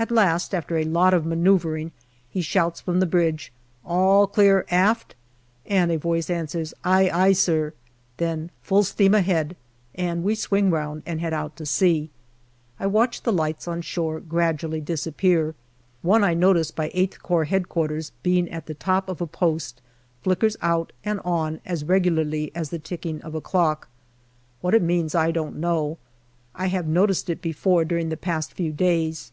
At 0.00 0.12
last, 0.12 0.54
after 0.54 0.76
a 0.76 0.84
lot 0.84 1.12
of 1.12 1.26
manoeuvring, 1.26 1.90
he 2.30 2.40
shouts 2.40 2.80
from 2.80 3.00
the 3.00 3.04
bridge 3.06 3.52
"All 3.84 4.28
clear 4.28 4.64
aft?" 4.70 5.16
and 5.66 5.90
a 5.90 5.98
voice 5.98 6.30
answers, 6.30 6.72
"Aye, 6.84 7.10
aye, 7.12 7.32
sir," 7.32 7.72
then" 8.18 8.52
Full 8.62 8.84
steam 8.84 9.12
ahead," 9.12 9.56
and 9.96 10.22
we 10.22 10.36
swing 10.36 10.70
round 10.70 11.02
and 11.04 11.20
head 11.20 11.34
out 11.34 11.56
to 11.56 11.66
sea. 11.66 12.10
I 12.78 12.86
watch 12.86 13.22
the 13.24 13.32
lights 13.32 13.66
on 13.66 13.82
shore 13.82 14.20
gradually 14.20 14.80
disappear. 14.80 15.56
One 16.02 16.22
I 16.22 16.32
notice 16.32 16.70
by 16.70 16.90
VIII 16.90 17.08
Corps 17.20 17.48
H.Q., 17.50 18.00
being 18.22 18.48
at 18.52 18.66
the 18.66 18.74
top 18.74 19.08
of 19.08 19.20
a 19.20 19.26
post, 19.26 19.82
flickers 20.22 20.56
out 20.62 20.92
and 21.04 21.18
on 21.24 21.58
as 21.66 21.82
regularly 21.84 22.52
as 22.54 22.70
the 22.70 22.78
ticking 22.78 23.20
of 23.22 23.34
a 23.34 23.40
clock. 23.40 23.88
What 24.60 24.74
it 24.74 24.82
meant 24.82 25.16
I 25.16 25.32
don't 25.32 25.56
know. 25.56 25.98
I 26.54 26.68
have 26.68 26.86
noticed 26.86 27.28
it 27.28 27.42
before 27.42 27.84
during 27.84 28.10
the 28.10 28.16
past 28.16 28.52
few 28.52 28.70
days. 28.70 29.32